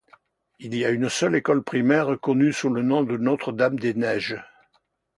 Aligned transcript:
Il 0.57 0.73
y 0.73 0.83
a 0.83 0.89
une 0.89 1.09
seule 1.09 1.35
école 1.35 1.61
primaire 1.63 2.17
connue 2.19 2.53
sous 2.53 2.69
le 2.71 2.81
nom 2.81 3.03
de 3.03 3.17
Notre-Dame-des-Neiges. 3.17 4.41